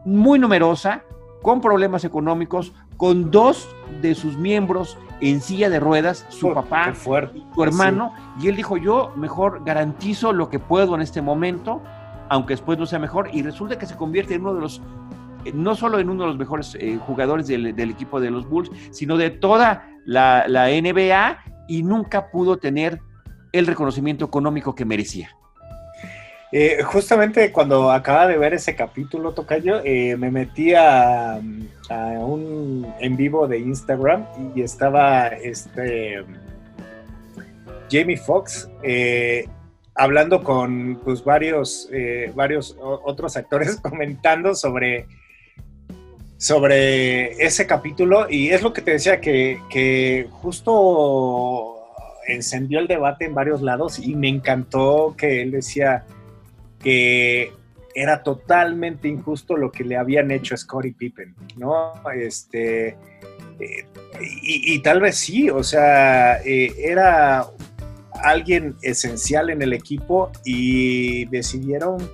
[0.04, 1.04] muy numerosa,
[1.42, 3.68] con problemas económicos, con dos
[4.02, 9.12] de sus miembros en silla de ruedas, su papá, su hermano, y él dijo, yo
[9.16, 11.83] mejor garantizo lo que puedo en este momento
[12.29, 14.83] aunque después no sea mejor, y resulta que se convierte en uno de los,
[15.45, 18.71] eh, no solo en uno de los mejores eh, jugadores del, equipo de los Bulls,
[18.91, 21.38] sino de toda la, NBA,
[21.69, 23.01] y nunca pudo tener
[23.53, 25.31] el reconocimiento económico que merecía.
[26.51, 31.38] Eh, justamente cuando acaba de ver ese capítulo, Tocayo, me metí a,
[32.21, 36.25] un en vivo de Instagram y estaba este
[37.91, 38.69] Jamie Foxx
[39.98, 45.06] hablando con pues, varios, eh, varios otros actores comentando sobre,
[46.37, 51.74] sobre ese capítulo y es lo que te decía que, justo
[52.28, 56.04] encendió el debate en varios lados y me encantó que él decía
[56.78, 57.52] que
[57.94, 61.94] era totalmente injusto lo que le habían hecho a Scottie Pippen, ¿no?
[62.14, 62.88] Este,
[63.58, 63.87] eh,
[64.20, 67.48] y, tal vez sí, o sea, eh, era
[68.31, 72.11] alguien esencial en el equipo y decidieron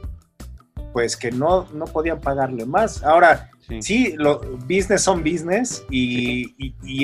[0.92, 3.02] pues que no, no podían pagarle más.
[3.02, 3.50] Ahora,
[3.80, 6.54] sí, lo, business son business y,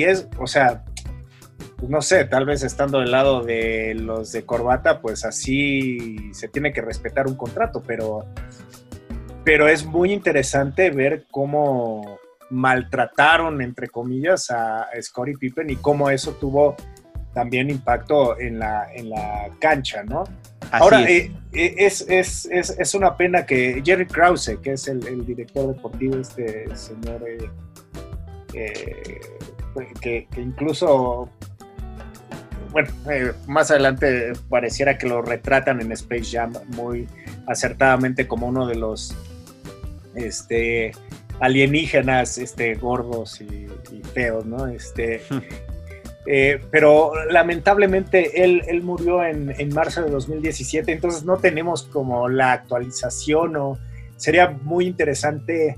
[0.03, 0.85] es, o sea,
[1.87, 6.71] no sé, tal vez estando del lado de los de corbata, pues así se tiene
[6.71, 8.25] que respetar un contrato, pero,
[9.43, 12.17] pero es muy interesante ver cómo
[12.49, 16.77] maltrataron, entre comillas, a Scottie Pippen y cómo eso tuvo
[17.33, 20.23] también impacto en la, en la cancha, ¿no?
[20.71, 22.01] Ahora, eh, eh, es.
[22.07, 27.23] es, es, es, una pena que Jerry Krause, que es el, director deportivo, este señor,
[28.53, 29.19] eh,
[30.01, 31.29] que, que, incluso,
[32.71, 32.89] bueno,
[33.47, 37.07] más adelante pareciera que lo retratan en Space Jam muy
[37.47, 39.15] acertadamente como uno de los
[40.15, 40.91] este,
[41.41, 44.67] alienígenas este, gordos y, y feos, ¿no?
[44.67, 45.21] Este,
[46.27, 52.29] Eh, pero lamentablemente él, él murió en, en, marzo de 2017, entonces no tenemos como
[52.29, 53.79] la actualización o
[54.17, 55.75] sería muy interesante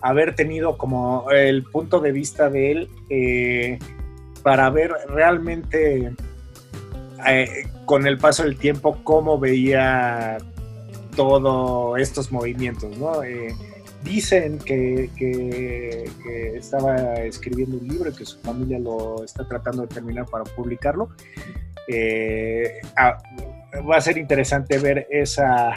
[0.00, 3.78] haber tenido como el punto de vista de él eh,
[4.42, 6.12] para ver realmente
[7.26, 10.38] eh, con el paso del tiempo cómo veía
[11.16, 13.24] todos estos movimientos, ¿no?
[14.02, 15.10] Dicen que,
[16.54, 21.10] estaba escribiendo un libro y que su familia lo está tratando de terminar para publicarlo.
[21.86, 22.80] Eh,
[23.88, 25.72] va a ser interesante ver esa,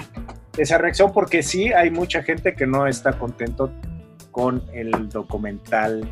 [0.58, 3.72] esa reacción porque sí hay mucha gente que no está contento
[4.32, 6.08] con el documental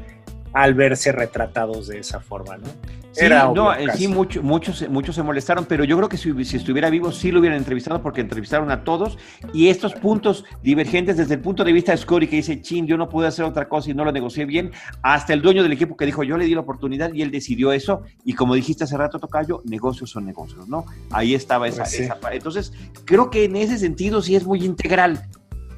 [0.53, 2.67] al verse retratados de esa forma, ¿no?
[3.12, 7.12] Sí, no, eh, sí muchos, muchos se molestaron, pero yo creo que si, estuviera vivo
[7.12, 9.17] sí lo hubieran entrevistado porque entrevistaron a todos
[9.51, 12.97] y estos puntos divergentes desde el punto de vista de Scotty que dice, chin, yo
[12.97, 15.97] no pude hacer otra cosa y no lo negocié bien, hasta el dueño del equipo
[15.97, 18.95] que dijo, yo le di la oportunidad y él decidió eso y como dijiste hace
[18.95, 20.85] rato, Tocayo, negocios son negocios, ¿no?
[21.09, 22.73] Ahí estaba esa, pues esa Entonces,
[23.05, 25.27] creo que en ese sentido sí es muy integral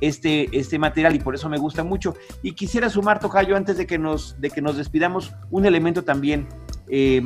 [0.01, 2.15] este, este material y por eso me gusta mucho.
[2.41, 6.47] Y quisiera sumar, Tocayo, antes de que nos, de que nos despidamos, un elemento también
[6.89, 7.21] eh,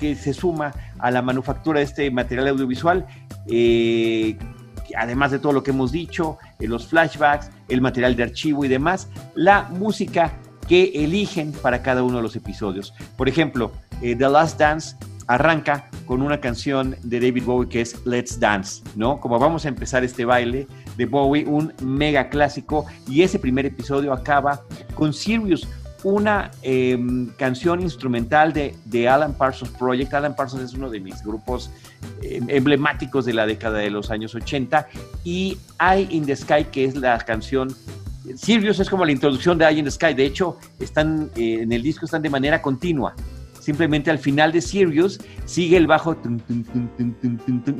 [0.00, 3.06] que se suma a la manufactura de este material audiovisual,
[3.46, 4.36] eh,
[4.96, 8.68] además de todo lo que hemos dicho, eh, los flashbacks, el material de archivo y
[8.68, 10.32] demás, la música
[10.66, 12.94] que eligen para cada uno de los episodios.
[13.18, 18.38] Por ejemplo, The Last Dance arranca con una canción de David Bowie que es Let's
[18.38, 19.20] Dance, ¿no?
[19.20, 24.12] Como vamos a empezar este baile de Bowie, un mega clásico, y ese primer episodio
[24.12, 24.62] acaba
[24.94, 25.66] con Sirius,
[26.02, 30.12] una em, canción instrumental de, de, Alan Parsons Project.
[30.12, 31.70] Alan Parsons es uno de mis grupos
[32.20, 34.86] em, emblemáticos de la década de los años 80
[35.24, 37.74] y Eye in the Sky, que es la canción
[38.36, 40.14] Sirius es como la introducción de Eye in the Sky.
[40.14, 43.14] De hecho, están eh, en el disco están de manera continua
[43.64, 46.16] simplemente al final de Sirius sigue el bajo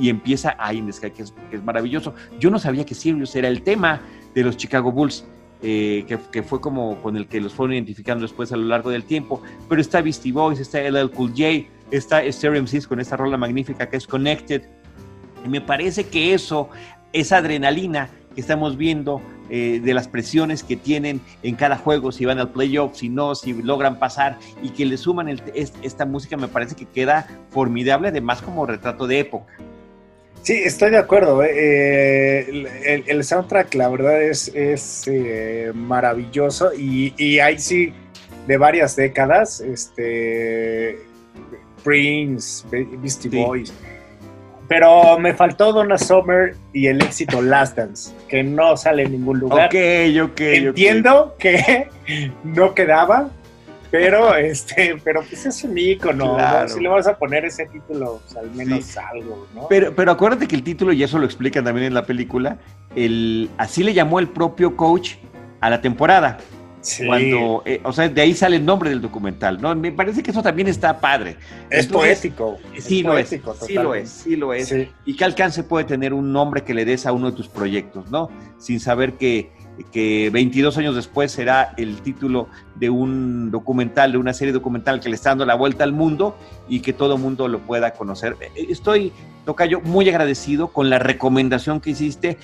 [0.00, 0.82] y empieza ahí
[1.14, 2.14] que es, maravilloso.
[2.40, 4.00] Yo no sabía que Sirius era el tema
[4.34, 5.26] de los Chicago Bulls.
[5.66, 9.04] Eh, que, fue como con el que los fueron identificando después a lo largo del
[9.04, 13.88] tiempo, pero está Beastie Boys, está LL Cool J, está Stereo con esta rola magnífica
[13.88, 14.62] que es Connected,
[15.42, 16.68] y me parece que eso,
[17.14, 19.20] esa adrenalina que estamos viendo
[19.50, 23.34] eh, de las presiones que tienen en cada juego, si van al playoff, si no,
[23.34, 25.28] si logran pasar y que le suman
[25.82, 29.52] esta música, me parece que queda formidable, además como retrato de época.
[30.42, 31.42] Sí, estoy de acuerdo.
[31.42, 35.08] Eh, eh, el, soundtrack, la verdad, es, es
[35.74, 37.94] maravilloso y, y ahí sí,
[38.46, 40.98] de varias décadas, este,
[41.82, 43.72] Prince, Beastie Boys.
[44.68, 49.40] Pero me faltó Donna Summer y el éxito Last Dance, que no sale en ningún
[49.40, 49.66] lugar.
[49.66, 49.74] Ok,
[50.22, 50.40] ok.
[50.40, 51.88] Entiendo que
[52.44, 53.28] no quedaba,
[53.90, 56.36] pero este, pero pues es un ícono.
[56.66, 59.68] Si le vas a poner ese título, pues, al menos algo, ¿no?
[59.68, 62.58] Pero, pero acuérdate que el título, y eso lo explican también en la película,
[62.96, 65.16] el, así le llamó el propio coach
[65.60, 66.38] a la temporada.
[67.06, 69.74] Cuando, eh, o sea, de ahí sale el nombre del documental, ¿no?
[69.74, 71.36] Me parece que eso también está padre.
[71.70, 72.58] Es poético.
[72.78, 74.74] Sí, lo es, sí lo es, sí lo es.
[75.04, 78.10] Y qué alcance puede tener un nombre que le des a uno de tus proyectos,
[78.10, 78.28] ¿no?
[78.58, 79.50] Sin saber que,
[79.92, 85.08] que 22 años después será el título de un documental, de una serie documental que
[85.08, 86.36] le está dando la vuelta al mundo
[86.68, 88.36] y que todo el mundo lo pueda conocer.
[88.54, 89.12] Estoy,
[89.46, 92.36] Tocayo, muy agradecido con la recomendación que hiciste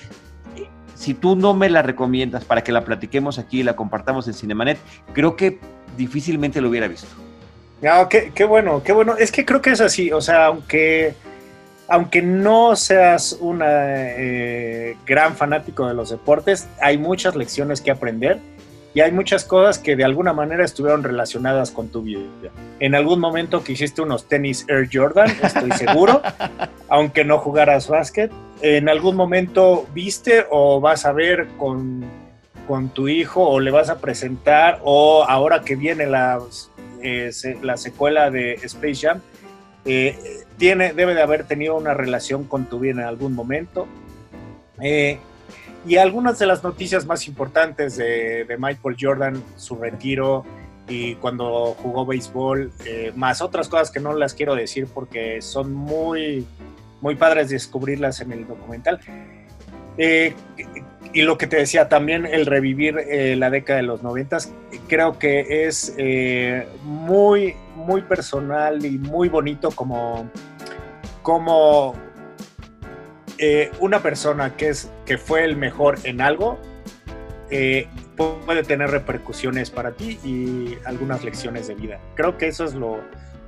[1.01, 4.35] si tú no me la recomiendas para que la platiquemos aquí y la compartamos en
[4.35, 4.77] Cinemanet,
[5.13, 5.57] creo que
[5.97, 7.07] difícilmente lo hubiera visto.
[7.81, 9.17] No, qué, bueno, qué bueno.
[9.17, 11.15] Es que creo que es así, o sea, aunque,
[11.87, 18.39] aunque no seas un eh, gran fanático de los deportes, hay muchas lecciones que aprender
[18.93, 22.21] y hay muchas cosas que de alguna manera estuvieron relacionadas con tu vida.
[22.79, 26.21] En algún momento que hiciste unos tenis Air Jordan, estoy seguro,
[26.89, 28.31] aunque no jugaras básquet.
[28.61, 32.03] En algún momento viste o vas a ver con,
[32.67, 36.39] con tu hijo o le vas a presentar o ahora que viene la,
[37.01, 39.21] eh, la secuela de Space Jam,
[39.85, 43.87] eh, tiene, debe de haber tenido una relación con tu vida en algún momento.
[44.81, 45.19] Eh,
[45.85, 50.45] y algunas de las noticias más importantes de, Michael Jordan, su retiro
[50.87, 55.73] y cuando jugó béisbol, eh, más otras cosas que no las quiero decir porque son
[55.73, 56.45] muy,
[57.01, 58.99] muy padres descubrirlas en el documental.
[59.97, 60.35] Eh,
[61.13, 64.53] y lo que te decía también, el revivir eh, la década de los noventas,
[64.87, 65.95] creo que es
[66.83, 70.29] muy, muy personal y muy bonito como,
[71.23, 71.95] como
[73.43, 76.59] eh, una persona que, es, que fue el mejor en algo
[77.49, 81.99] eh, puede tener repercusiones para ti y algunas lecciones de vida.
[82.13, 82.99] Creo que eso es lo,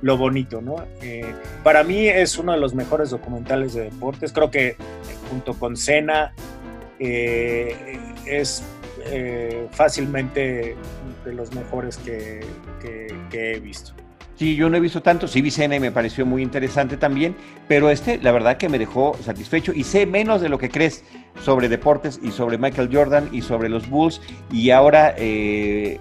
[0.02, 0.84] lo bonito, ¿no?
[1.00, 4.32] Eh, para mí es uno de los mejores documentales de deportes.
[4.32, 4.76] Creo que
[5.30, 6.34] junto con Cena
[6.98, 8.64] es
[9.70, 10.76] fácilmente
[11.24, 12.44] de los mejores que
[13.32, 13.94] he visto.
[14.36, 17.36] Sí, yo no he visto tanto, sí vi me pareció muy interesante también,
[17.68, 21.04] pero este la verdad que me dejó satisfecho y sé menos de lo que crees
[21.40, 24.20] sobre deportes y sobre Michael Jordan y sobre los Bulls
[24.50, 26.00] y ahora eh,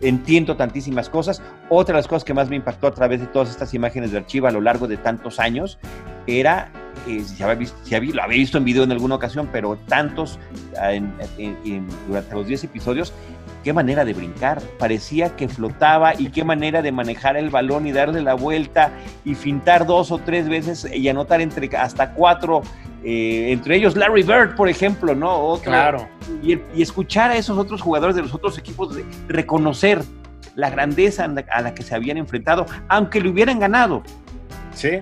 [0.00, 1.42] entiendo tantísimas cosas.
[1.68, 4.18] Otra de las cosas que más me impactó a través de todas estas imágenes de
[4.18, 5.78] archivo a lo largo de tantos años
[6.26, 6.70] era,
[7.06, 9.76] eh, si, había visto, si había, lo había visto en video en alguna ocasión, pero
[9.88, 10.38] tantos
[12.08, 13.12] durante los 10 episodios,
[13.64, 17.92] qué manera de brincar, parecía que flotaba y qué manera de manejar el balón y
[17.92, 18.92] darle la vuelta
[19.24, 22.62] y fintar dos o tres veces y anotar entre hasta cuatro,
[23.02, 25.58] eh, entre ellos Larry Bird, por ejemplo, ¿no?
[25.64, 26.06] claro.
[26.42, 28.96] Y, escuchar a esos otros jugadores de los otros equipos
[29.28, 30.02] reconocer
[30.54, 34.02] la grandeza a la que se habían enfrentado, aunque le hubieran ganado.
[34.74, 35.00] Sí,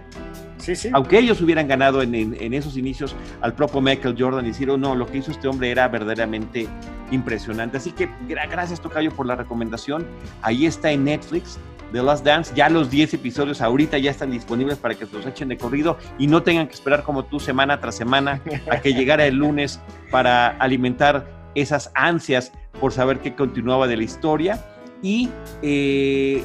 [0.93, 4.95] Aunque ellos hubieran ganado en, esos inicios al propio Michael Jordan y decir, oh, no,
[4.95, 6.69] lo que hizo este hombre era verdaderamente
[7.11, 7.77] impresionante.
[7.77, 10.07] Así que gracias, Tocayo, por la recomendación.
[10.43, 11.59] Ahí está en Netflix.
[11.93, 15.49] The Last Dance, ya los 10 episodios ahorita ya están disponibles para que los echen
[15.49, 18.41] de corrido y no tengan que esperar como tú semana tras semana
[18.71, 19.79] a que llegara el lunes
[20.11, 22.51] para alimentar esas ansias
[22.81, 24.65] por saber qué continuaba de la historia.
[25.03, 25.29] Y
[25.61, 26.43] eh,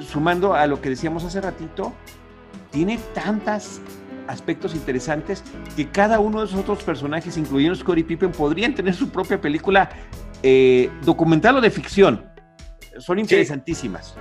[0.00, 1.92] sumando a lo que decíamos hace ratito,
[2.76, 3.80] tiene tantos
[4.26, 5.42] aspectos interesantes
[5.74, 9.88] que cada uno de esos otros personajes, incluyendo Scottie Pippen, podrían tener su propia película
[10.42, 12.26] eh, documental o de ficción.
[12.98, 14.14] Son interesantísimas.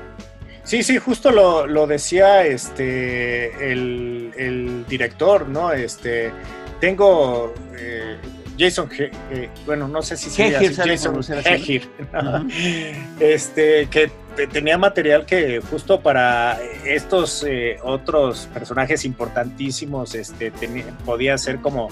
[0.64, 5.74] Sí, sí, justo lo, decía este el, director, ¿no?
[5.74, 6.32] Este
[6.80, 8.16] tengo eh,
[8.58, 11.90] Jason, eh, bueno, no sé si sería Jason Hegir,
[13.20, 14.10] este, que
[14.52, 20.52] tenía material que justo para estos eh, otros personajes importantísimos, este,
[21.06, 21.90] podía ser como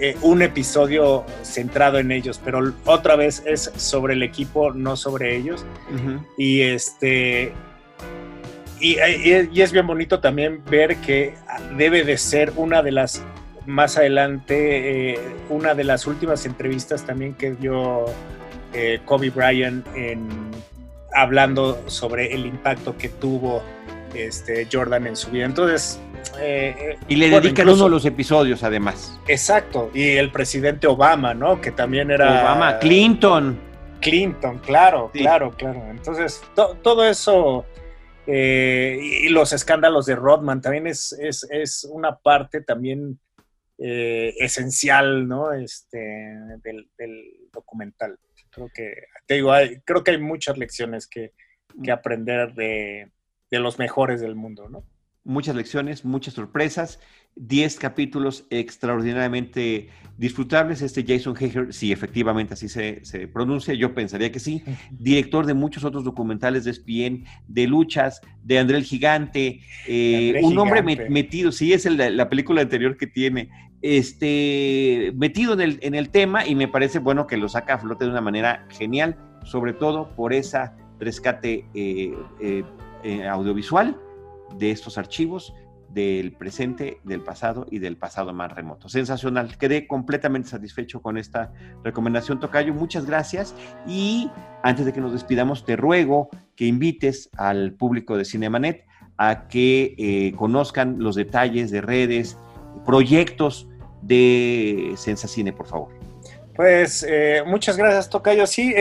[0.00, 5.36] eh, un episodio centrado en ellos, pero otra vez es sobre el equipo, no sobre
[5.36, 5.64] ellos.
[6.36, 7.52] Y este
[8.80, 11.34] y, y, es bien bonito también ver que
[11.76, 13.22] debe de ser una de las
[13.66, 15.18] más adelante, eh,
[15.48, 18.06] una de las últimas entrevistas también que dio
[18.72, 20.28] eh, Kobe Bryant en,
[21.14, 23.62] hablando sobre el impacto que tuvo
[24.14, 25.44] este, Jordan en su vida.
[25.46, 26.00] Entonces...
[26.40, 29.18] Eh, y le dedican uno de los episodios, además.
[29.26, 31.60] Exacto, y el presidente Obama, ¿no?
[31.60, 32.42] Que también era...
[32.42, 33.58] Obama, Clinton.
[34.00, 35.82] Clinton, claro, claro, claro.
[35.90, 37.66] Entonces, todo eso...
[38.26, 43.18] y los escándalos de Rodman también es, es, es una parte también
[43.84, 45.52] eh, esencial, ¿no?
[45.52, 45.98] Este,
[46.62, 46.88] del,
[47.52, 48.16] documental.
[48.52, 48.94] Creo que,
[49.26, 49.52] te digo,
[49.84, 51.32] creo que hay muchas lecciones que,
[51.74, 51.90] mm.
[51.90, 53.10] aprender de,
[53.50, 54.84] de, los mejores del mundo, ¿no?
[55.24, 56.98] Muchas lecciones, muchas sorpresas
[57.36, 59.88] 10 capítulos extraordinariamente
[60.18, 60.82] disfrutables.
[60.82, 64.62] Este Jason Hager, si efectivamente así se, pronuncia, yo pensaría que sí.
[64.90, 70.58] Director de muchos otros documentales de ESPN, de luchas, de André el Gigante, eh, un
[70.58, 73.48] hombre metido, sí, es la película anterior que tiene,
[73.82, 77.78] este, metido en el, en el tema y me parece bueno que lo saca a
[77.78, 82.14] flote de una manera genial, sobre todo por esa rescate eh,
[83.02, 83.98] eh, audiovisual
[84.56, 85.52] de estos archivos
[85.88, 88.88] del presente, del pasado y del pasado más remoto.
[88.88, 89.58] Sensacional.
[89.58, 91.52] Quedé completamente satisfecho con esta
[91.84, 92.72] recomendación, Tocayo.
[92.72, 93.54] Muchas gracias.
[93.86, 94.30] Y
[94.62, 98.86] antes de que nos despidamos, te ruego que invites al público de Cinemanet
[99.18, 102.38] a que eh, conozcan los detalles de redes,
[102.86, 103.68] proyectos
[104.12, 105.88] de Sensacine, por favor.
[106.54, 108.46] Pues eh, muchas gracias, Tocayo.
[108.46, 108.74] Sí,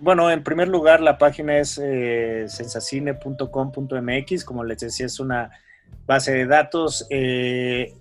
[0.00, 4.44] bueno, en primer lugar, la página es eh, sensacine.com.mx.
[4.44, 5.50] Como les decía, es una
[6.04, 7.06] base de datos.
[7.10, 7.94] Eh,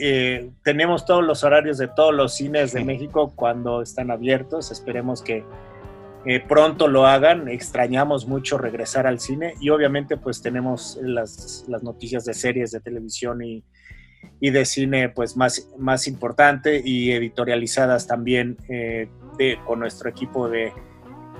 [0.00, 4.72] eh, tenemos todos los horarios de todos los cines de México cuando están abiertos.
[4.72, 5.44] Esperemos que
[6.48, 7.46] pronto lo hagan.
[7.48, 13.40] Extrañamos mucho regresar al cine y obviamente pues tenemos las, noticias de series de televisión
[13.40, 13.62] y,
[14.40, 18.56] de cine pues más, más importante y editorializadas también
[19.66, 20.72] con nuestro equipo de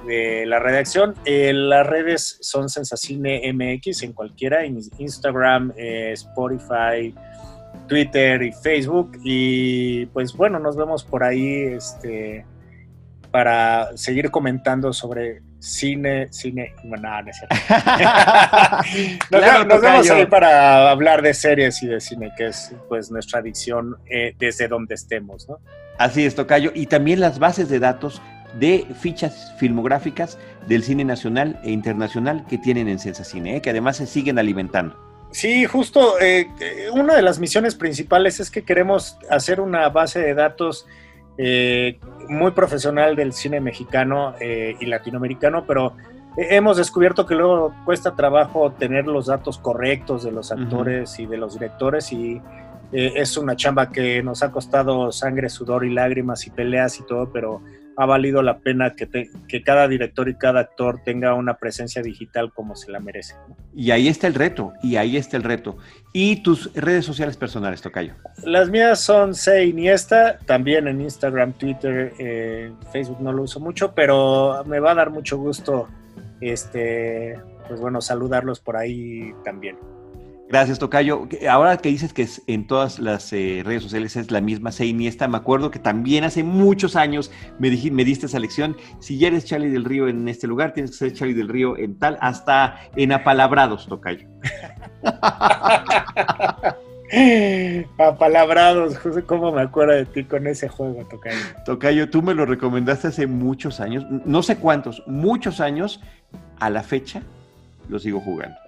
[0.08, 1.14] de la redacción.
[1.24, 7.14] Eh, las redes son Sensacine MX en cualquiera, Instagram, eh, Spotify,
[7.86, 9.12] Twitter y Facebook.
[9.22, 12.44] Y pues bueno, nos vemos por ahí este,
[13.30, 17.30] para seguir comentando sobre cine, cine, bueno, no,
[19.64, 23.96] nos, vemos ahí para hablar de series y de cine, que es pues nuestra adicción
[24.06, 25.58] eh, desde donde estemos, ¿no?
[25.98, 26.70] Así es, Tocayo.
[26.74, 28.22] Y también las bases de datos
[28.58, 33.60] de fichas filmográficas del cine nacional e internacional que tienen en Sensacine, ¿eh?
[33.60, 34.96] que además se siguen alimentando.
[35.30, 36.48] Sí, justo eh,
[36.92, 40.86] una de las misiones principales es que queremos hacer una base de datos
[41.38, 45.94] eh, muy profesional del cine mexicano y latinoamericano, pero
[46.36, 51.38] hemos descubierto que luego cuesta trabajo tener los datos correctos de los actores y de
[51.38, 52.42] los directores y
[52.92, 57.30] es una chamba que nos ha costado sangre, sudor y lágrimas y peleas y todo,
[57.32, 57.62] pero
[57.98, 62.52] ha valido la pena que, que cada director y cada actor tenga una presencia digital
[62.54, 63.34] como se la merece.
[63.74, 65.76] Y ahí está el reto, y ahí está el reto.
[66.12, 68.14] ¿Y tus redes sociales personales, Tocayo?
[68.44, 73.92] Las mías son C Iniesta, también en Instagram, Twitter, eh, Facebook no lo uso mucho,
[73.92, 75.88] pero me va a dar mucho gusto,
[76.40, 77.36] este,
[77.66, 79.76] pues bueno, saludarlos por ahí también.
[80.48, 81.28] Gracias, Tocayo.
[81.50, 85.28] Ahora que dices que en todas las eh, redes sociales es la misma C Iniesta,
[85.28, 88.74] me acuerdo que también hace muchos años me, me diste esa lección.
[88.98, 91.76] Si ya eres Charlie del Río en este lugar, tienes que ser Charlie del Río
[91.76, 94.26] en tal, hasta en apalabrados, Tocayo.
[97.98, 101.36] apalabrados, ¿cómo me acuerdo de ti con ese juego, Tocayo?
[101.66, 106.00] Tocayo, tú me lo recomendaste hace muchos años, no sé cuántos, muchos años,
[106.58, 107.20] a la fecha
[107.88, 108.67] lo sigo jugando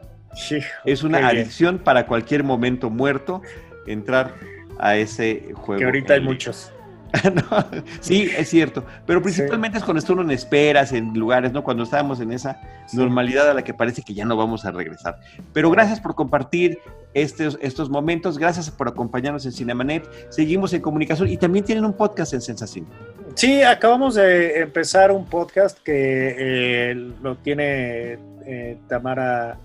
[0.84, 3.42] es una adicción para cualquier momento muerto
[3.86, 4.34] entrar
[4.78, 5.78] a ese juego.
[5.78, 6.72] Que ahorita hay muchos.
[8.00, 11.64] sí, es cierto, pero principalmente es cuando uno en esperas, en lugares, ¿no?
[11.64, 12.60] Cuando estábamos en esa
[12.92, 15.18] normalidad a la que parece que ya no vamos a regresar.
[15.52, 16.78] Pero gracias por compartir
[17.14, 21.94] estos, estos momentos, gracias por acompañarnos en Cinemanet, seguimos en comunicación y también tienen un
[21.94, 22.86] podcast en Sensacine.
[23.34, 29.58] Sí, acabamos de empezar un podcast que eh, lo tiene eh, Tamara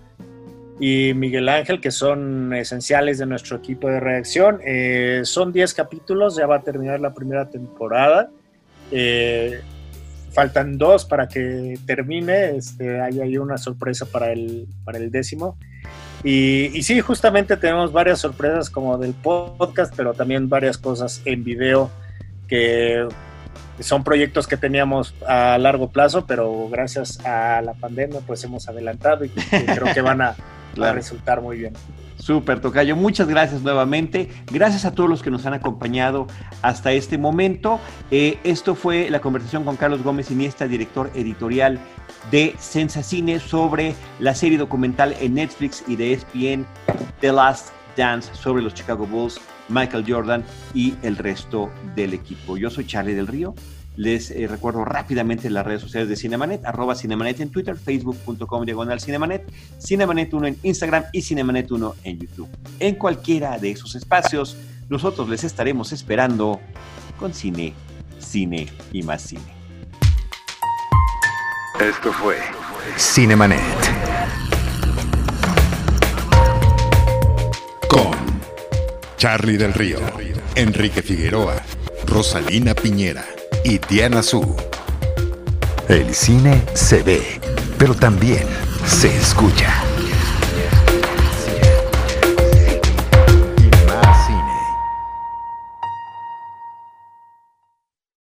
[0.80, 4.60] y Miguel Ángel, que son esenciales de nuestro equipo de reacción.
[4.66, 8.30] Eh, son 10 capítulos, ya va a terminar la primera temporada.
[8.92, 9.62] Eh,
[10.34, 12.58] faltan dos para que termine.
[12.58, 15.58] Este, hay ahí una sorpresa para el, para el décimo.
[16.24, 21.44] Y, y, sí, justamente tenemos varias sorpresas como del podcast, pero también varias cosas en
[21.44, 21.92] video
[22.48, 23.08] que
[23.80, 29.26] son proyectos que teníamos a largo plazo, pero gracias a la pandemia pues hemos adelantado
[29.26, 30.36] y creo que van a
[30.82, 31.74] va a resultar muy bien.
[32.18, 32.96] Súper, Tocayo.
[32.96, 34.30] Muchas gracias nuevamente.
[34.52, 36.28] Gracias a todos los que nos han acompañado
[36.62, 37.80] hasta este momento.
[38.10, 41.80] Eh, esto fue la conversación con Carlos Gómez Iniesta, director editorial
[42.32, 46.66] de Sensacine, sobre la serie documental en Netflix y de ESPN,
[47.20, 52.58] The Last Dance, sobre los Chicago Bulls, Michael Jordan y el resto del equipo.
[52.58, 53.54] Yo soy Charlie del Río.
[53.98, 59.00] Les eh, recuerdo rápidamente las redes sociales de Cinemanet, arroba Cinemanet en Twitter, facebook.com diagonal
[59.00, 62.50] Cinemanet, Cinemanet1 en Instagram y Cinemanet1 en YouTube.
[62.80, 64.58] En cualquiera de esos espacios,
[64.90, 66.60] nosotros les estaremos esperando
[67.18, 67.74] con cine,
[68.20, 69.56] cine y más cine.
[71.80, 72.38] Esto fue
[72.98, 73.60] Cinemanet.
[77.88, 78.12] Con
[79.18, 80.00] Charlie del Río,
[80.56, 81.56] Enrique Figueroa,
[82.06, 83.26] Rosalina Piñera
[83.66, 84.56] y Diana Su.
[85.90, 87.42] El cine se ve,
[87.80, 88.46] pero también
[88.86, 89.95] se escucha.